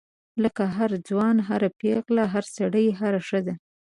[0.43, 3.53] لکه هر ځوان هر پیغله هر سړی هره ښځه.